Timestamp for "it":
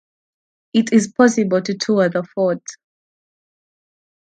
0.73-0.91